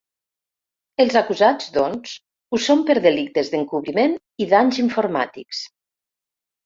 [1.03, 2.15] Els acusats, doncs,
[2.57, 5.61] ho són per delictes d’encobriment i danys informàtics.